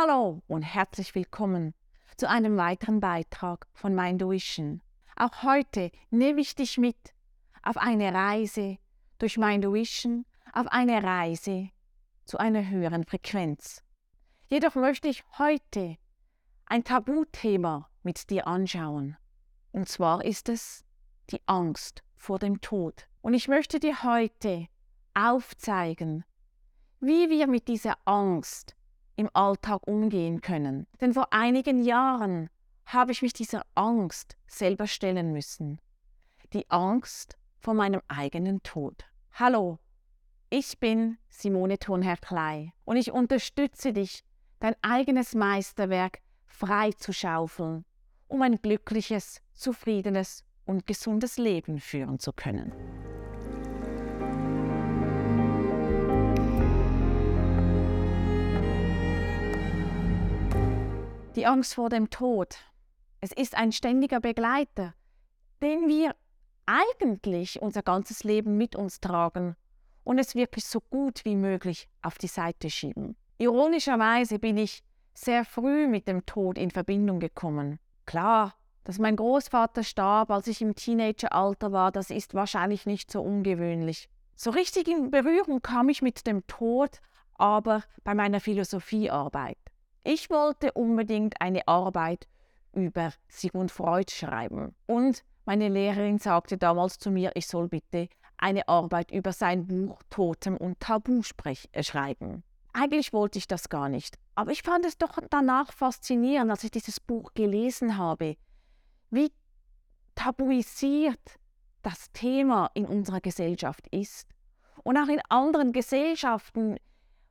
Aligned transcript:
Hallo 0.00 0.42
und 0.46 0.62
herzlich 0.62 1.16
willkommen 1.16 1.74
zu 2.16 2.28
einem 2.28 2.56
weiteren 2.56 3.00
Beitrag 3.00 3.66
von 3.72 3.96
Minduition. 3.96 4.80
Auch 5.16 5.42
heute 5.42 5.90
nehme 6.10 6.40
ich 6.40 6.54
dich 6.54 6.78
mit 6.78 7.14
auf 7.64 7.76
eine 7.76 8.14
Reise 8.14 8.78
durch 9.18 9.38
Minduition, 9.38 10.24
auf 10.52 10.68
eine 10.68 11.02
Reise 11.02 11.70
zu 12.26 12.38
einer 12.38 12.68
höheren 12.68 13.02
Frequenz. 13.02 13.82
Jedoch 14.46 14.76
möchte 14.76 15.08
ich 15.08 15.24
heute 15.36 15.96
ein 16.66 16.84
Tabuthema 16.84 17.90
mit 18.04 18.30
dir 18.30 18.46
anschauen. 18.46 19.16
Und 19.72 19.88
zwar 19.88 20.24
ist 20.24 20.48
es 20.48 20.84
die 21.30 21.40
Angst 21.46 22.04
vor 22.14 22.38
dem 22.38 22.60
Tod. 22.60 23.08
Und 23.20 23.34
ich 23.34 23.48
möchte 23.48 23.80
dir 23.80 24.04
heute 24.04 24.68
aufzeigen, 25.14 26.24
wie 27.00 27.30
wir 27.30 27.48
mit 27.48 27.66
dieser 27.66 27.98
Angst 28.04 28.77
im 29.18 29.28
Alltag 29.34 29.86
umgehen 29.86 30.40
können. 30.40 30.86
Denn 31.00 31.12
vor 31.12 31.32
einigen 31.32 31.82
Jahren 31.82 32.48
habe 32.86 33.12
ich 33.12 33.20
mich 33.20 33.32
dieser 33.32 33.62
Angst 33.74 34.36
selber 34.46 34.86
stellen 34.86 35.32
müssen. 35.32 35.80
Die 36.52 36.70
Angst 36.70 37.36
vor 37.58 37.74
meinem 37.74 38.00
eigenen 38.06 38.62
Tod. 38.62 39.04
Hallo, 39.32 39.78
ich 40.50 40.78
bin 40.78 41.18
Simone 41.28 41.78
Thurnherr-Klei 41.78 42.72
und 42.84 42.96
ich 42.96 43.10
unterstütze 43.10 43.92
dich, 43.92 44.24
dein 44.60 44.76
eigenes 44.82 45.34
Meisterwerk 45.34 46.20
frei 46.46 46.92
zu 46.92 47.12
schaufeln, 47.12 47.84
um 48.28 48.40
ein 48.42 48.56
glückliches, 48.62 49.42
zufriedenes 49.52 50.44
und 50.64 50.86
gesundes 50.86 51.38
Leben 51.38 51.80
führen 51.80 52.20
zu 52.20 52.32
können. 52.32 52.72
Die 61.38 61.46
Angst 61.46 61.74
vor 61.74 61.88
dem 61.88 62.10
Tod. 62.10 62.56
Es 63.20 63.30
ist 63.30 63.54
ein 63.54 63.70
ständiger 63.70 64.18
Begleiter, 64.18 64.94
den 65.62 65.86
wir 65.86 66.16
eigentlich 66.66 67.62
unser 67.62 67.82
ganzes 67.82 68.24
Leben 68.24 68.56
mit 68.56 68.74
uns 68.74 69.00
tragen 69.00 69.54
und 70.02 70.18
es 70.18 70.34
wirklich 70.34 70.64
so 70.64 70.80
gut 70.80 71.24
wie 71.24 71.36
möglich 71.36 71.88
auf 72.02 72.18
die 72.18 72.26
Seite 72.26 72.70
schieben. 72.70 73.14
Ironischerweise 73.38 74.40
bin 74.40 74.56
ich 74.56 74.82
sehr 75.14 75.44
früh 75.44 75.86
mit 75.86 76.08
dem 76.08 76.26
Tod 76.26 76.58
in 76.58 76.72
Verbindung 76.72 77.20
gekommen. 77.20 77.78
Klar, 78.04 78.56
dass 78.82 78.98
mein 78.98 79.14
Großvater 79.14 79.84
starb, 79.84 80.32
als 80.32 80.48
ich 80.48 80.60
im 80.60 80.74
Teenageralter 80.74 81.70
war, 81.70 81.92
das 81.92 82.10
ist 82.10 82.34
wahrscheinlich 82.34 82.84
nicht 82.84 83.12
so 83.12 83.22
ungewöhnlich. 83.22 84.08
So 84.34 84.50
richtig 84.50 84.88
in 84.88 85.12
Berührung 85.12 85.62
kam 85.62 85.88
ich 85.88 86.02
mit 86.02 86.26
dem 86.26 86.44
Tod 86.48 87.00
aber 87.34 87.84
bei 88.02 88.16
meiner 88.16 88.40
Philosophiearbeit. 88.40 89.67
Ich 90.10 90.30
wollte 90.30 90.72
unbedingt 90.72 91.38
eine 91.38 91.68
Arbeit 91.68 92.26
über 92.72 93.12
Sigmund 93.28 93.70
Freud 93.70 94.10
schreiben. 94.10 94.74
Und 94.86 95.22
meine 95.44 95.68
Lehrerin 95.68 96.18
sagte 96.18 96.56
damals 96.56 96.98
zu 96.98 97.10
mir, 97.10 97.32
ich 97.34 97.46
soll 97.46 97.68
bitte 97.68 98.08
eine 98.38 98.66
Arbeit 98.68 99.10
über 99.10 99.34
sein 99.34 99.66
Buch 99.66 100.02
Totem 100.08 100.56
und 100.56 100.80
Tabu 100.80 101.20
äh, 101.44 101.82
schreiben. 101.82 102.42
Eigentlich 102.72 103.12
wollte 103.12 103.36
ich 103.36 103.48
das 103.48 103.68
gar 103.68 103.90
nicht, 103.90 104.18
aber 104.34 104.50
ich 104.50 104.62
fand 104.62 104.86
es 104.86 104.96
doch 104.96 105.18
danach 105.28 105.74
faszinierend, 105.74 106.50
als 106.52 106.64
ich 106.64 106.70
dieses 106.70 107.00
Buch 107.00 107.34
gelesen 107.34 107.98
habe, 107.98 108.38
wie 109.10 109.30
tabuisiert 110.14 111.38
das 111.82 112.10
Thema 112.14 112.70
in 112.72 112.86
unserer 112.86 113.20
Gesellschaft 113.20 113.86
ist. 113.90 114.26
Und 114.84 114.96
auch 114.96 115.08
in 115.08 115.20
anderen 115.28 115.74
Gesellschaften 115.74 116.78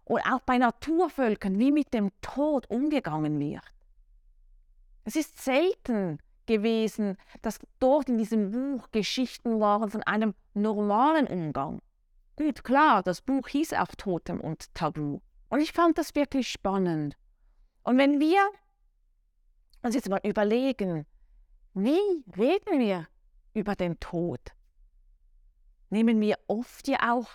und 0.08 0.22
auch 0.22 0.40
bei 0.42 0.58
Naturvölkern, 0.58 1.60
wie 1.60 1.72
mit 1.72 1.94
dem 1.94 2.12
Tod 2.22 2.70
umgegangen 2.70 3.40
wird. 3.40 3.64
Es 5.04 5.18
ist 5.18 5.44
selten 5.44 6.20
gewesen, 6.46 7.18
dass 7.42 7.60
dort 7.80 8.08
in 8.08 8.18
diesem 8.18 8.52
Buch 8.52 8.90
Geschichten 8.92 9.60
waren 9.60 9.90
von 9.90 10.04
einem 10.04 10.34
normalen 10.54 11.28
Umgang. 11.28 11.82
Gut, 12.38 12.64
klar, 12.64 13.04
das 13.04 13.22
Buch 13.22 13.50
hieß 13.50 13.74
auch 13.74 13.94
Totem 13.98 14.40
und 14.40 14.74
Tabu. 14.74 15.20
Und 15.50 15.60
ich 15.60 15.74
fand 15.74 15.98
das 15.98 16.16
wirklich 16.16 16.48
spannend. 16.48 17.18
Und 17.84 17.98
wenn 17.98 18.22
wir 18.22 18.40
uns 19.82 19.96
jetzt 19.96 20.10
mal 20.10 20.22
überlegen, 20.24 21.06
wie 21.74 22.24
reden 22.38 22.80
wir 22.80 23.08
über 23.54 23.76
den 23.76 24.00
Tod? 24.00 24.40
Nehmen 25.90 26.22
wir 26.22 26.38
oft 26.48 26.88
ja 26.88 27.14
auch 27.14 27.28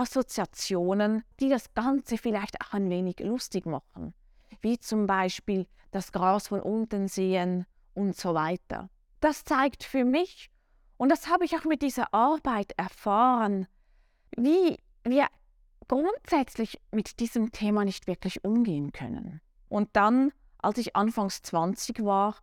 Assoziationen, 0.00 1.24
die 1.40 1.50
das 1.50 1.74
Ganze 1.74 2.16
vielleicht 2.16 2.60
auch 2.62 2.72
ein 2.72 2.88
wenig 2.88 3.20
lustig 3.20 3.66
machen, 3.66 4.14
wie 4.62 4.78
zum 4.78 5.06
Beispiel 5.06 5.66
das 5.90 6.10
Gras 6.10 6.48
von 6.48 6.60
unten 6.60 7.06
sehen 7.06 7.66
und 7.92 8.16
so 8.16 8.32
weiter. 8.32 8.88
Das 9.20 9.44
zeigt 9.44 9.84
für 9.84 10.06
mich, 10.06 10.50
und 10.96 11.10
das 11.10 11.28
habe 11.28 11.44
ich 11.44 11.54
auch 11.58 11.64
mit 11.64 11.82
dieser 11.82 12.14
Arbeit 12.14 12.72
erfahren, 12.78 13.66
wie 14.36 14.78
wir 15.04 15.26
grundsätzlich 15.86 16.80
mit 16.92 17.20
diesem 17.20 17.52
Thema 17.52 17.84
nicht 17.84 18.06
wirklich 18.06 18.42
umgehen 18.42 18.92
können. 18.92 19.42
Und 19.68 19.90
dann, 19.92 20.32
als 20.58 20.78
ich 20.78 20.96
anfangs 20.96 21.42
20 21.42 22.04
war, 22.04 22.36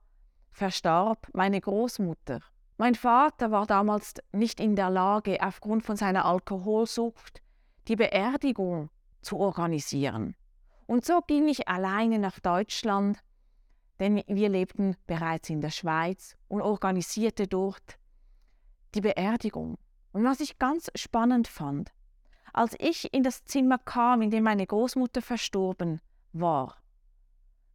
verstarb 0.51 1.28
meine 1.34 1.59
Großmutter. 1.59 2.41
Mein 2.78 2.94
Vater 2.94 3.50
war 3.50 3.66
damals 3.66 4.13
nicht 4.31 4.59
in 4.59 4.75
der 4.75 4.91
Lage, 4.91 5.40
aufgrund 5.41 5.84
von 5.84 5.96
seiner 5.96 6.25
Alkoholsucht 6.25 7.41
die 7.88 7.96
Beerdigung 7.96 8.90
zu 9.22 9.38
organisieren. 9.38 10.36
Und 10.86 11.06
so 11.06 11.22
ging 11.22 11.48
ich 11.48 11.68
alleine 11.68 12.20
nach 12.20 12.40
Deutschland, 12.40 13.20
denn 14.00 14.24
wir 14.28 14.50
lebten 14.50 14.96
bereits 15.06 15.50
in 15.50 15.62
der 15.62 15.72
Schweiz 15.72 16.36
und 16.47 16.62
organisierte 16.62 17.47
dort 17.47 17.97
die 18.96 19.02
Beerdigung. 19.02 19.78
Und 20.12 20.24
was 20.24 20.40
ich 20.40 20.59
ganz 20.59 20.90
spannend 20.96 21.47
fand, 21.47 21.92
als 22.53 22.76
ich 22.80 23.14
in 23.14 23.24
das 23.24 23.44
Zimmer 23.46 23.78
kam, 23.78 24.22
in 24.22 24.31
dem 24.31 24.44
meine 24.44 24.66
Großmutter 24.66 25.22
verstorben 25.22 26.02
war, 26.31 26.78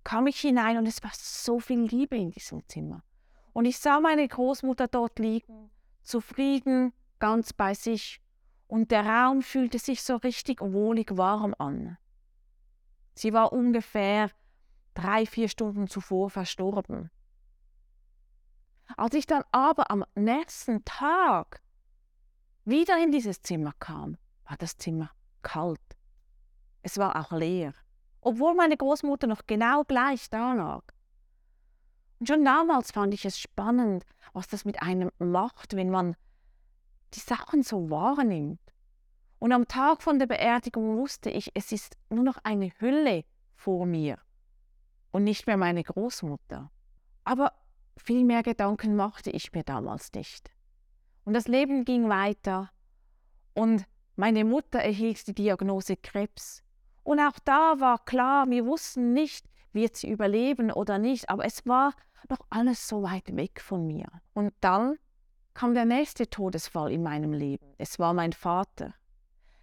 kam 0.04 0.26
ich 0.26 0.40
hinein 0.40 0.78
und 0.78 0.86
es 0.86 1.02
war 1.02 1.12
so 1.14 1.60
viel 1.60 1.82
Liebe 1.82 2.16
in 2.16 2.30
diesem 2.30 2.66
Zimmer. 2.68 3.04
Und 3.52 3.66
ich 3.66 3.78
sah 3.78 4.00
meine 4.00 4.26
Großmutter 4.26 4.88
dort 4.88 5.18
liegen, 5.18 5.70
zufrieden, 6.02 6.92
ganz 7.18 7.52
bei 7.52 7.74
sich 7.74 8.20
und 8.72 8.90
der 8.90 9.04
Raum 9.04 9.42
fühlte 9.42 9.78
sich 9.78 10.02
so 10.02 10.16
richtig 10.16 10.62
wohlig 10.62 11.18
warm 11.18 11.54
an. 11.58 11.98
Sie 13.14 13.34
war 13.34 13.52
ungefähr 13.52 14.30
drei, 14.94 15.26
vier 15.26 15.50
Stunden 15.50 15.88
zuvor 15.88 16.30
verstorben. 16.30 17.10
Als 18.96 19.12
ich 19.12 19.26
dann 19.26 19.44
aber 19.52 19.90
am 19.90 20.06
nächsten 20.14 20.86
Tag 20.86 21.60
wieder 22.64 22.96
in 23.02 23.12
dieses 23.12 23.42
Zimmer 23.42 23.74
kam, 23.78 24.16
war 24.44 24.56
das 24.56 24.78
Zimmer 24.78 25.10
kalt. 25.42 25.78
Es 26.80 26.96
war 26.96 27.20
auch 27.20 27.30
leer, 27.30 27.74
obwohl 28.22 28.54
meine 28.54 28.78
Großmutter 28.78 29.26
noch 29.26 29.46
genau 29.46 29.84
gleich 29.84 30.30
da 30.30 30.54
lag. 30.54 30.84
Und 32.20 32.26
schon 32.26 32.42
damals 32.42 32.90
fand 32.90 33.12
ich 33.12 33.26
es 33.26 33.38
spannend, 33.38 34.06
was 34.32 34.48
das 34.48 34.64
mit 34.64 34.80
einem 34.80 35.10
macht, 35.18 35.76
wenn 35.76 35.90
man 35.90 36.16
die 37.14 37.20
Sachen 37.20 37.62
so 37.62 37.90
wahrnimmt. 37.90 38.60
Und 39.38 39.52
am 39.52 39.66
Tag 39.66 40.02
von 40.02 40.18
der 40.18 40.26
Beerdigung 40.26 40.96
wusste 40.96 41.30
ich, 41.30 41.50
es 41.54 41.72
ist 41.72 41.96
nur 42.10 42.22
noch 42.22 42.38
eine 42.44 42.70
Hülle 42.78 43.24
vor 43.54 43.86
mir 43.86 44.18
und 45.10 45.24
nicht 45.24 45.46
mehr 45.46 45.56
meine 45.56 45.82
Großmutter. 45.82 46.70
Aber 47.24 47.52
viel 47.96 48.24
mehr 48.24 48.42
Gedanken 48.42 48.96
machte 48.96 49.30
ich 49.30 49.52
mir 49.52 49.64
damals 49.64 50.12
nicht. 50.12 50.50
Und 51.24 51.34
das 51.34 51.48
Leben 51.48 51.84
ging 51.84 52.08
weiter 52.08 52.70
und 53.54 53.84
meine 54.16 54.44
Mutter 54.44 54.78
erhielt 54.78 55.26
die 55.26 55.34
Diagnose 55.34 55.96
Krebs. 55.96 56.62
Und 57.02 57.20
auch 57.20 57.38
da 57.44 57.80
war 57.80 58.04
klar, 58.04 58.48
wir 58.48 58.66
wussten 58.66 59.12
nicht, 59.12 59.46
wird 59.72 59.96
sie 59.96 60.10
überleben 60.10 60.70
oder 60.70 60.98
nicht, 60.98 61.30
aber 61.30 61.44
es 61.44 61.66
war 61.66 61.94
noch 62.28 62.46
alles 62.50 62.86
so 62.88 63.02
weit 63.02 63.34
weg 63.36 63.60
von 63.60 63.86
mir. 63.86 64.06
Und 64.34 64.52
dann 64.60 64.98
kam 65.54 65.74
der 65.74 65.84
nächste 65.84 66.28
Todesfall 66.28 66.92
in 66.92 67.02
meinem 67.02 67.32
Leben. 67.32 67.74
Es 67.78 67.98
war 67.98 68.14
mein 68.14 68.32
Vater. 68.32 68.94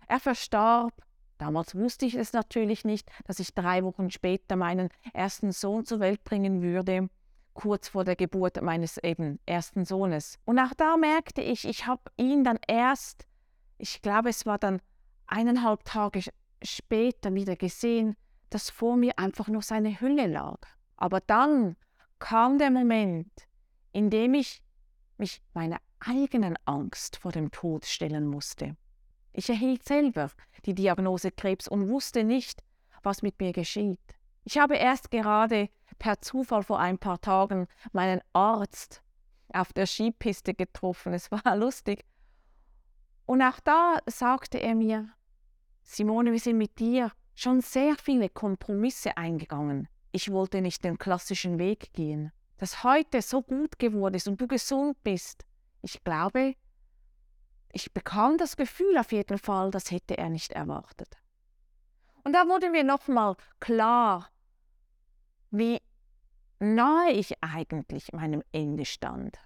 Er 0.07 0.19
verstarb. 0.19 0.93
Damals 1.37 1.73
wusste 1.73 2.05
ich 2.05 2.15
es 2.15 2.33
natürlich 2.33 2.83
nicht, 2.83 3.09
dass 3.25 3.39
ich 3.39 3.53
drei 3.53 3.83
Wochen 3.83 4.11
später 4.11 4.55
meinen 4.55 4.89
ersten 5.13 5.51
Sohn 5.51 5.85
zur 5.85 6.01
Welt 6.01 6.23
bringen 6.25 6.61
würde, 6.61 7.09
kurz 7.53 7.89
vor 7.89 8.03
der 8.03 8.17
Geburt 8.17 8.61
meines 8.61 8.97
eben 8.97 9.39
ersten 9.45 9.85
Sohnes. 9.85 10.37
Und 10.45 10.59
auch 10.59 10.73
da 10.75 10.97
merkte 10.97 11.41
ich, 11.41 11.65
ich 11.65 11.87
habe 11.87 12.01
ihn 12.17 12.43
dann 12.43 12.59
erst, 12.67 13.25
ich 13.77 14.01
glaube 14.01 14.29
es 14.29 14.45
war 14.45 14.57
dann 14.57 14.81
eineinhalb 15.27 15.85
Tage 15.85 16.21
später 16.61 17.33
wieder 17.33 17.55
gesehen, 17.55 18.15
dass 18.49 18.69
vor 18.69 18.97
mir 18.97 19.17
einfach 19.17 19.47
nur 19.47 19.61
seine 19.61 20.01
Hülle 20.01 20.27
lag. 20.27 20.59
Aber 20.97 21.21
dann 21.21 21.77
kam 22.19 22.57
der 22.57 22.71
Moment, 22.71 23.31
in 23.93 24.09
dem 24.09 24.33
ich 24.33 24.61
mich 25.19 25.41
meiner 25.53 25.79
eigenen 25.99 26.57
Angst 26.65 27.17
vor 27.17 27.31
dem 27.31 27.51
Tod 27.51 27.85
stellen 27.85 28.25
musste. 28.25 28.75
Ich 29.33 29.49
erhielt 29.49 29.83
selber 29.83 30.31
die 30.65 30.73
Diagnose 30.73 31.31
Krebs 31.31 31.67
und 31.67 31.89
wusste 31.89 32.23
nicht, 32.23 32.63
was 33.03 33.21
mit 33.21 33.39
mir 33.39 33.53
geschieht. 33.53 33.99
Ich 34.43 34.57
habe 34.57 34.75
erst 34.75 35.11
gerade 35.11 35.69
per 35.99 36.21
Zufall 36.21 36.63
vor 36.63 36.79
ein 36.79 36.97
paar 36.97 37.21
Tagen 37.21 37.67
meinen 37.91 38.21
Arzt 38.33 39.03
auf 39.53 39.73
der 39.73 39.85
Skipiste 39.85 40.53
getroffen. 40.53 41.13
Es 41.13 41.31
war 41.31 41.55
lustig. 41.57 42.05
Und 43.25 43.41
auch 43.41 43.59
da 43.59 43.99
sagte 44.07 44.57
er 44.59 44.75
mir, 44.75 45.09
Simone, 45.83 46.31
wir 46.31 46.39
sind 46.39 46.57
mit 46.57 46.79
dir 46.79 47.11
schon 47.35 47.61
sehr 47.61 47.95
viele 47.95 48.29
Kompromisse 48.29 49.17
eingegangen. 49.17 49.87
Ich 50.11 50.31
wollte 50.31 50.61
nicht 50.61 50.83
den 50.83 50.97
klassischen 50.97 51.59
Weg 51.59 51.93
gehen. 51.93 52.31
Dass 52.59 52.83
heute 52.83 53.21
so 53.21 53.41
gut 53.41 53.79
geworden 53.79 54.15
ist 54.15 54.27
und 54.27 54.39
du 54.39 54.47
gesund 54.47 55.01
bist, 55.03 55.45
ich 55.81 56.03
glaube, 56.03 56.55
ich 57.71 57.93
bekam 57.93 58.37
das 58.37 58.57
Gefühl 58.57 58.97
auf 58.97 59.11
jeden 59.11 59.37
Fall, 59.37 59.71
das 59.71 59.91
hätte 59.91 60.17
er 60.17 60.29
nicht 60.29 60.51
erwartet. 60.51 61.17
Und 62.23 62.33
da 62.33 62.47
wurde 62.47 62.69
mir 62.69 62.83
nochmal 62.83 63.35
klar, 63.59 64.29
wie 65.51 65.81
nahe 66.59 67.11
ich 67.11 67.41
eigentlich 67.41 68.11
meinem 68.11 68.43
Ende 68.51 68.85
stand. 68.85 69.39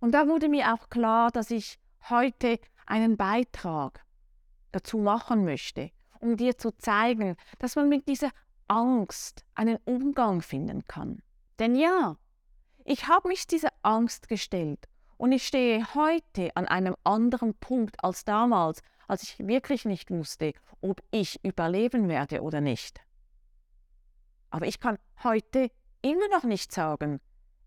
Und 0.00 0.12
da 0.12 0.26
wurde 0.26 0.48
mir 0.48 0.74
auch 0.74 0.88
klar, 0.88 1.30
dass 1.30 1.50
ich 1.50 1.78
heute 2.08 2.58
einen 2.86 3.16
Beitrag 3.16 4.04
dazu 4.72 4.98
machen 4.98 5.44
möchte, 5.44 5.90
um 6.20 6.36
dir 6.36 6.56
zu 6.56 6.70
zeigen, 6.78 7.36
dass 7.58 7.76
man 7.76 7.88
mit 7.88 8.08
dieser 8.08 8.30
Angst 8.68 9.44
einen 9.54 9.78
Umgang 9.84 10.40
finden 10.40 10.84
kann. 10.84 11.22
Denn 11.58 11.74
ja, 11.74 12.16
ich 12.84 13.08
habe 13.08 13.28
mich 13.28 13.46
dieser 13.46 13.70
Angst 13.82 14.28
gestellt 14.28 14.88
und 15.16 15.32
ich 15.32 15.46
stehe 15.46 15.94
heute 15.94 16.54
an 16.56 16.66
einem 16.66 16.96
anderen 17.04 17.54
Punkt 17.54 18.02
als 18.02 18.24
damals, 18.24 18.80
als 19.08 19.22
ich 19.24 19.38
wirklich 19.38 19.84
nicht 19.84 20.10
wusste, 20.10 20.52
ob 20.80 21.02
ich 21.10 21.44
überleben 21.44 22.08
werde 22.08 22.42
oder 22.42 22.60
nicht. 22.60 23.00
Aber 24.50 24.66
ich 24.66 24.80
kann 24.80 24.98
heute 25.22 25.70
immer 26.02 26.28
noch 26.28 26.44
nicht 26.44 26.72
sagen, 26.72 27.20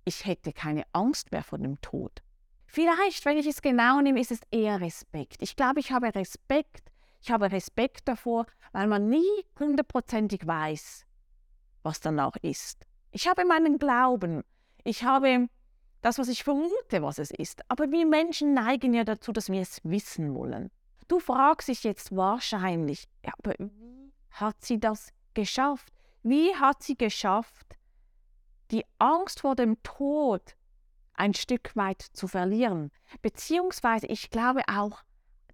ich 0.06 0.26
hätte 0.26 0.54
keine 0.54 0.84
Angst 0.94 1.32
mehr 1.32 1.44
vor 1.44 1.60
dem 1.60 1.80
Tod. 1.82 2.24
Vielleicht, 2.66 3.26
wenn 3.26 3.38
ich 3.38 3.48
es 3.48 3.62
genau 3.62 4.00
nehme, 4.00 4.22
ist 4.22 4.32
es 4.32 4.40
eher 4.50 4.80
Respekt. 4.80 5.42
Ich 5.42 5.56
glaube, 5.56 5.82
ich 5.82 5.92
habe 5.92 6.16
Respekt. 6.16 6.90
Ich 7.22 7.30
habe 7.30 7.52
Respekt 7.52 8.08
davor, 8.08 8.46
weil 8.72 8.88
man 8.88 9.10
nie 9.10 9.46
hundertprozentig 9.60 10.48
weiß, 10.48 11.06
was 11.84 12.00
danach 12.00 12.36
ist. 12.38 12.88
Ich 13.12 13.28
habe 13.28 13.46
meinen 13.46 13.78
Glauben. 13.78 14.44
Ich 14.84 15.04
habe 15.04 15.48
das, 16.02 16.18
was 16.18 16.30
ich 16.30 16.44
vermute, 16.44 17.02
was 17.02 17.20
es 17.20 17.32
ist. 17.32 17.62
Aber 17.70 17.92
wir 17.92 18.06
Menschen 18.06 18.54
neigen 18.54 18.94
ja 18.94 19.04
dazu, 19.04 19.32
dass 19.32 19.50
wir 19.50 19.62
es 19.62 19.82
wissen 19.84 20.34
wollen. 20.34 20.72
Du 21.08 21.20
fragst 21.20 21.68
dich 21.68 21.84
jetzt 21.84 22.16
wahrscheinlich, 22.16 23.08
ja, 23.26 23.34
aber 23.38 23.54
wie 23.60 24.14
hat 24.32 24.56
sie 24.64 24.80
das 24.80 25.10
geschafft? 25.34 25.94
Wie 26.24 26.56
hat 26.56 26.84
sie 26.84 26.96
geschafft, 26.98 27.78
die 28.72 28.86
Angst 28.98 29.42
vor 29.42 29.56
dem 29.56 29.82
Tod 29.84 30.56
ein 31.14 31.34
Stück 31.34 31.76
weit 31.76 32.02
zu 32.02 32.28
verlieren? 32.28 32.92
Beziehungsweise, 33.22 34.08
ich 34.08 34.30
glaube 34.30 34.62
auch, 34.68 35.04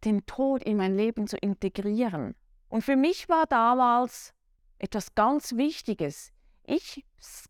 den 0.03 0.25
Tod 0.27 0.63
in 0.63 0.77
mein 0.77 0.95
Leben 0.95 1.27
zu 1.27 1.37
integrieren. 1.37 2.35
Und 2.69 2.83
für 2.83 2.95
mich 2.95 3.27
war 3.29 3.47
damals 3.47 4.33
etwas 4.77 5.15
ganz 5.15 5.55
Wichtiges. 5.55 6.31
Ich 6.69 7.05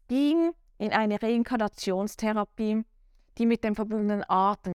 ging 0.07 0.51
in 0.77 0.93
eine 0.93 1.19
Reinkarnationstherapie, 1.19 2.83
die 3.39 3.45
mit 3.47 3.63
dem 3.63 3.73
verbundenen 3.73 4.23
Atem 4.29 4.73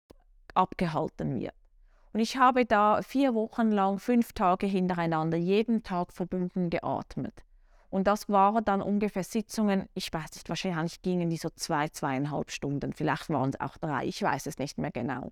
abgehalten 0.53 1.39
wird. 1.39 1.55
Und 2.13 2.19
ich 2.19 2.37
habe 2.37 2.67
da 2.67 3.03
vier 3.03 3.37
Wochen 3.37 3.71
lang, 3.71 4.01
fünf 4.01 4.33
Tage 4.33 4.67
hintereinander, 4.67 5.39
jeden 5.39 5.85
Tag 5.85 6.13
verbunden 6.13 6.71
geatmet. 6.71 7.45
Und 7.89 8.09
das 8.09 8.29
waren 8.29 8.65
dann 8.65 8.83
ungefähr 8.83 9.23
Sitzungen, 9.23 9.89
ich 9.95 10.13
weiß 10.13 10.35
nicht, 10.35 10.49
wahrscheinlich 10.49 11.03
gingen 11.03 11.31
die 11.31 11.37
so 11.37 11.49
zwei, 11.51 11.89
zweieinhalb 11.89 12.51
Stunden, 12.51 12.93
vielleicht 12.93 13.31
waren 13.31 13.51
es 13.51 13.61
auch 13.61 13.77
drei, 13.77 14.07
ich 14.07 14.21
weiß 14.21 14.47
es 14.47 14.59
nicht 14.59 14.77
mehr 14.77 14.91
genau. 14.91 15.31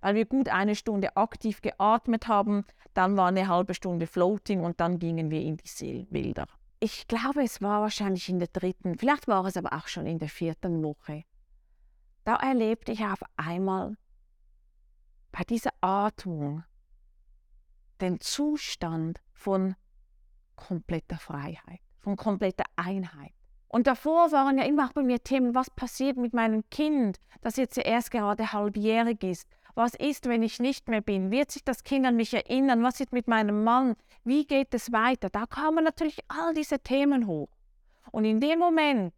Weil 0.00 0.14
wir 0.14 0.26
gut 0.26 0.48
eine 0.48 0.76
Stunde 0.76 1.16
aktiv 1.16 1.60
geatmet 1.60 2.28
haben, 2.28 2.64
dann 2.92 3.16
war 3.16 3.28
eine 3.28 3.48
halbe 3.48 3.74
Stunde 3.74 4.06
Floating 4.06 4.60
und 4.60 4.78
dann 4.78 5.00
gingen 5.00 5.32
wir 5.32 5.40
in 5.40 5.56
die 5.56 5.66
Seelbilder. 5.66 6.46
Ich 6.84 7.08
glaube, 7.08 7.42
es 7.42 7.62
war 7.62 7.80
wahrscheinlich 7.80 8.28
in 8.28 8.38
der 8.38 8.48
dritten, 8.48 8.98
vielleicht 8.98 9.26
war 9.26 9.46
es 9.46 9.56
aber 9.56 9.72
auch 9.72 9.88
schon 9.88 10.04
in 10.04 10.18
der 10.18 10.28
vierten 10.28 10.82
Woche. 10.82 11.24
Da 12.24 12.36
erlebte 12.36 12.92
ich 12.92 13.02
auf 13.02 13.22
einmal 13.38 13.96
bei 15.32 15.44
dieser 15.44 15.70
Atmung 15.80 16.62
den 18.02 18.20
Zustand 18.20 19.22
von 19.32 19.76
kompletter 20.56 21.16
Freiheit 21.16 21.80
von 22.00 22.16
kompletter 22.16 22.64
Einheit. 22.76 23.32
Und 23.68 23.86
davor 23.86 24.30
waren 24.30 24.58
ja 24.58 24.64
immer 24.64 24.86
auch 24.86 24.92
bei 24.92 25.02
mir 25.02 25.24
Themen, 25.24 25.54
was 25.54 25.70
passiert 25.70 26.18
mit 26.18 26.34
meinem 26.34 26.68
Kind, 26.68 27.18
das 27.40 27.56
jetzt 27.56 27.78
erst 27.78 28.10
gerade 28.10 28.52
halbjährig 28.52 29.24
ist. 29.24 29.48
Was 29.74 29.94
ist, 29.94 30.28
wenn 30.28 30.42
ich 30.42 30.60
nicht 30.60 30.88
mehr 30.88 31.00
bin? 31.00 31.30
Wird 31.32 31.50
sich 31.50 31.64
das 31.64 31.82
Kind 31.82 32.06
an 32.06 32.16
mich 32.16 32.32
erinnern? 32.32 32.84
Was 32.84 33.00
ist 33.00 33.12
mit 33.12 33.26
meinem 33.26 33.64
Mann? 33.64 33.96
Wie 34.22 34.46
geht 34.46 34.72
es 34.72 34.92
weiter? 34.92 35.30
Da 35.30 35.46
kamen 35.46 35.82
natürlich 35.82 36.20
all 36.28 36.54
diese 36.54 36.78
Themen 36.78 37.26
hoch. 37.26 37.48
Und 38.12 38.24
in 38.24 38.40
dem 38.40 38.60
Moment, 38.60 39.14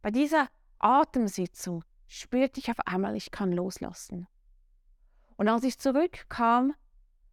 bei 0.00 0.12
dieser 0.12 0.48
Atemsitzung, 0.78 1.84
spürte 2.06 2.60
ich 2.60 2.70
auf 2.70 2.78
einmal, 2.86 3.16
ich 3.16 3.30
kann 3.30 3.52
loslassen. 3.52 4.28
Und 5.36 5.48
als 5.48 5.64
ich 5.64 5.78
zurückkam, 5.78 6.74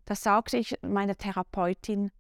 da 0.06 0.16
sagte 0.16 0.58
ich 0.58 0.76
meiner 0.82 1.16
Therapeutin, 1.16 2.12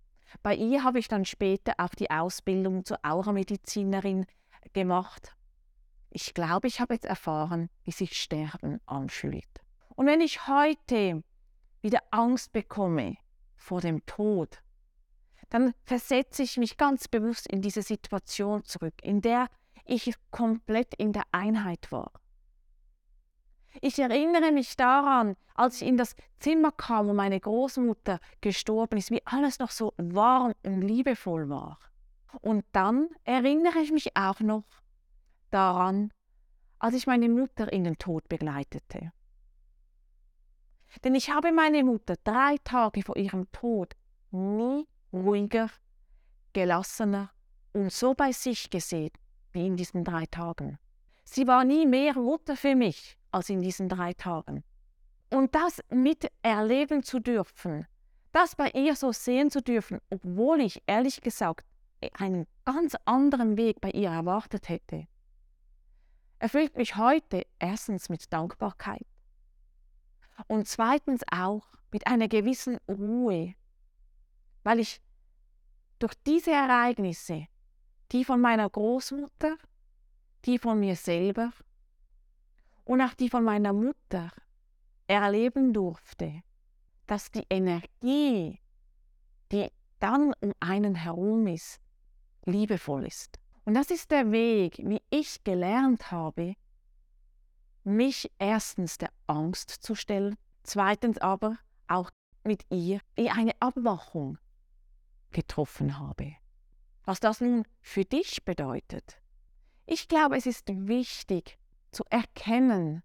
bei 0.44 0.54
ihr 0.56 0.84
habe 0.84 1.00
ich 1.00 1.08
dann 1.08 1.26
später 1.26 1.74
auch 1.78 1.96
die 1.96 2.12
Ausbildung 2.12 2.86
zur 2.86 3.00
Auramedizinerin 3.02 4.28
gemacht. 4.74 5.36
Ich 6.12 6.36
glaube, 6.36 6.68
ich 6.68 6.80
habe 6.80 6.94
jetzt 6.94 7.06
erfahren, 7.06 7.70
wie 7.84 7.92
sich 7.92 8.22
Sterben 8.22 8.80
anfühlt. 8.86 9.48
Und 10.00 10.06
wenn 10.06 10.22
ich 10.22 10.48
heute 10.48 11.26
wieder 11.82 12.00
Angst 12.12 12.54
bekomme 12.54 13.18
vor 13.58 13.82
dem 13.82 14.06
Tod, 14.06 14.64
dann 15.50 15.74
versetze 15.84 16.42
ich 16.42 16.56
mich 16.56 16.78
ganz 16.78 17.10
bewusst 17.10 17.52
in 17.52 17.62
diese 17.62 17.82
Situation 17.82 18.64
zurück, 18.64 18.94
in 19.02 19.20
der 19.20 19.50
ich 19.84 20.16
komplett 20.32 20.94
in 20.94 21.12
der 21.12 21.24
Einheit 21.34 21.92
war. 21.92 22.14
Ich 23.82 24.00
erinnere 24.00 24.54
mich 24.54 24.78
daran, 24.78 25.36
als 25.54 25.82
ich 25.82 25.88
in 25.90 25.98
das 25.98 26.16
Zimmer 26.40 26.72
kam, 26.72 27.10
wo 27.10 27.14
meine 27.14 27.38
Großmutter 27.38 28.22
gestorben 28.40 28.96
ist, 29.00 29.12
wie 29.12 29.26
alles 29.26 29.60
noch 29.60 29.72
so 29.72 29.94
warm 29.98 30.54
und 30.64 30.80
liebevoll 30.80 31.50
war. 31.50 31.78
Und 32.40 32.64
dann 32.72 33.10
erinnere 33.26 33.80
ich 33.80 33.92
mich 33.92 34.16
auch 34.16 34.40
noch 34.40 34.64
daran, 35.52 36.14
als 36.78 36.96
ich 36.96 37.06
meine 37.06 37.28
Mutter 37.28 37.74
in 37.74 37.84
den 37.84 37.98
Tod 37.98 38.30
begleitete. 38.30 39.12
Denn 41.04 41.16
ich 41.16 41.30
habe 41.30 41.52
meine 41.52 41.84
Mutter 41.84 42.16
drei 42.24 42.58
Tage 42.64 43.04
vor 43.04 43.16
ihrem 43.16 43.52
Tod 43.52 43.96
nie 44.32 44.88
ruhiger, 45.14 45.70
gelassener 46.54 47.32
und 47.74 47.92
so 47.92 48.14
bei 48.14 48.32
sich 48.32 48.70
gesehen 48.70 49.12
wie 49.52 49.66
in 49.66 49.78
diesen 49.78 50.04
drei 50.04 50.26
Tagen. 50.26 50.78
Sie 51.24 51.48
war 51.48 51.64
nie 51.64 51.86
mehr 51.86 52.16
Mutter 52.16 52.56
für 52.56 52.76
mich 52.76 53.18
als 53.32 53.50
in 53.50 53.62
diesen 53.62 53.90
drei 53.90 54.14
Tagen. 54.14 54.64
Und 55.32 55.54
das 55.54 55.80
miterleben 55.90 57.04
zu 57.04 57.20
dürfen, 57.20 57.86
das 58.32 58.56
bei 58.56 58.72
ihr 58.72 58.96
so 58.96 59.12
sehen 59.12 59.52
zu 59.52 59.62
dürfen, 59.62 60.00
obwohl 60.10 60.62
ich 60.62 60.82
ehrlich 60.88 61.22
gesagt 61.22 61.68
einen 62.14 62.48
ganz 62.66 62.96
anderen 63.06 63.58
Weg 63.58 63.82
bei 63.82 63.92
ihr 63.92 64.10
erwartet 64.10 64.70
hätte, 64.70 65.08
erfüllt 66.40 66.78
mich 66.78 66.96
heute 66.96 67.44
erstens 67.60 68.10
mit 68.10 68.32
Dankbarkeit 68.32 69.06
und 70.48 70.68
zweitens 70.68 71.24
auch 71.32 71.68
mit 71.92 72.08
einer 72.08 72.28
gewissen 72.28 72.78
Ruhe, 72.88 73.56
weil 74.64 74.80
ich 74.80 75.02
durch 76.00 76.14
diese 76.26 76.52
Ereignisse, 76.52 77.48
die 78.12 78.24
von 78.24 78.42
meiner 78.42 78.70
Großmutter, 78.70 79.58
die 80.46 80.58
von 80.58 80.80
mir 80.80 80.96
selber 80.96 81.52
und 82.86 83.02
auch 83.02 83.14
die 83.14 83.30
von 83.30 83.44
meiner 83.44 83.74
Mutter 83.74 84.32
erleben 85.08 85.74
durfte, 85.74 86.44
dass 87.08 87.32
die 87.32 87.46
Energie, 87.50 88.60
die 89.52 89.68
dann 90.00 90.34
um 90.40 90.54
einen 90.60 90.96
herum 90.96 91.48
ist, 91.48 91.82
liebevoll 92.46 93.06
ist. 93.06 93.40
Und 93.66 93.74
das 93.74 93.92
ist 93.92 94.12
der 94.12 94.32
Weg, 94.32 94.78
wie 94.78 95.02
ich 95.10 95.44
gelernt 95.44 96.12
habe, 96.12 96.56
mich 97.90 98.32
erstens 98.40 98.98
der 98.98 99.10
Angst 99.28 99.70
zu 99.70 99.96
stellen, 99.96 100.36
zweitens 100.64 101.18
aber 101.18 101.58
auch 101.88 102.12
mit 102.44 102.64
ihr 102.70 103.00
wie 103.16 103.30
eine 103.30 103.54
Abwachung 103.60 104.38
getroffen 105.32 106.00
habe. 106.00 106.36
Was 107.04 107.20
das 107.20 107.42
nun 107.42 107.64
für 107.82 108.06
dich 108.06 108.46
bedeutet. 108.46 109.22
Ich 109.86 110.08
glaube, 110.08 110.38
es 110.38 110.46
ist 110.46 110.68
wichtig, 110.68 111.58
zu 111.92 112.04
erkennen, 112.10 113.02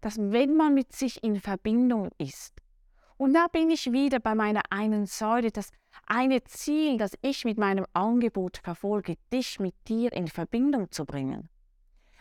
dass 0.00 0.18
wenn 0.18 0.56
man 0.56 0.74
mit 0.74 0.92
sich 0.92 1.22
in 1.24 1.40
Verbindung 1.40 2.10
ist 2.18 2.62
Und 3.16 3.34
da 3.34 3.48
bin 3.48 3.70
ich 3.70 3.90
wieder 3.90 4.20
bei 4.20 4.36
meiner 4.36 4.62
einen 4.70 5.06
Säule, 5.06 5.50
das 5.50 5.72
eine 6.06 6.44
Ziel, 6.44 6.98
das 6.98 7.18
ich 7.20 7.44
mit 7.44 7.58
meinem 7.58 7.84
Angebot 7.92 8.58
verfolge, 8.58 9.16
dich 9.32 9.58
mit 9.58 9.74
dir 9.88 10.12
in 10.12 10.28
Verbindung 10.28 10.92
zu 10.92 11.04
bringen. 11.04 11.48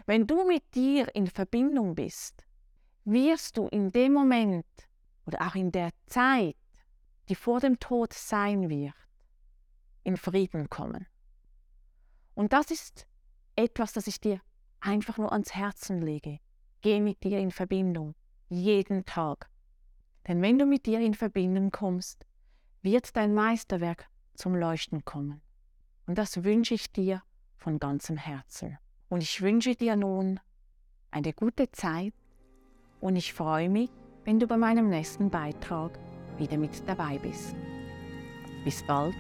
Wenn 0.08 0.26
du 0.26 0.48
mit 0.48 0.74
dir 0.74 1.14
in 1.16 1.28
Verbindung 1.28 1.94
bist, 1.94 2.46
wirst 3.04 3.58
du 3.58 3.68
in 3.68 3.92
dem 3.92 4.14
Moment 4.14 4.66
oder 5.26 5.46
auch 5.46 5.56
in 5.56 5.70
der 5.70 5.90
Zeit, 6.06 6.56
die 7.28 7.36
vor 7.36 7.60
dem 7.60 7.78
Tod 7.78 8.14
sein 8.14 8.70
wird, 8.70 8.96
in 10.04 10.16
Frieden 10.16 10.70
kommen. 10.70 11.06
Und 12.36 12.54
das 12.54 12.72
ist 12.72 13.06
etwas, 13.58 13.92
das 13.92 14.08
ich 14.08 14.22
dir 14.22 14.40
einfach 14.80 15.18
nur 15.18 15.34
ans 15.34 15.54
Herzen 15.54 16.02
lege. 16.02 16.40
Geh 16.80 17.02
mit 17.02 17.22
dir 17.26 17.40
in 17.40 17.52
Verbindung, 17.52 18.16
jeden 18.48 19.04
Tag. 19.04 19.50
Denn 20.26 20.42
wenn 20.42 20.58
du 20.58 20.66
mit 20.66 20.86
dir 20.86 21.02
in 21.02 21.16
Verbindung 21.16 21.70
kommst, 21.70 22.26
wird 22.82 23.14
dein 23.18 23.34
Meisterwerk 23.34 24.08
zum 24.36 24.56
Leuchten 24.56 25.04
kommen. 25.04 25.42
Und 26.06 26.18
das 26.18 26.46
wünsche 26.46 26.76
ich 26.76 26.94
dir 26.94 27.24
von 27.58 27.78
ganzem 27.78 28.16
Herzen. 28.16 28.78
Und 29.10 29.24
ich 29.24 29.42
wünsche 29.42 29.76
dir 29.76 29.96
nun 29.96 30.40
eine 31.12 31.34
gute 31.34 31.72
Zeit 31.72 32.14
und 33.00 33.16
ich 33.16 33.34
freue 33.34 33.70
mich, 33.70 33.90
wenn 34.26 34.40
du 34.40 34.48
bei 34.48 34.58
meinem 34.58 34.90
nächsten 34.90 35.30
Beitrag 35.30 35.98
wieder 36.38 36.58
mit 36.58 36.88
dabei 36.88 37.18
bist. 37.18 37.56
Bis 38.66 38.86
bald, 38.86 39.16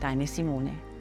deine 0.00 0.26
Simone. 0.26 0.93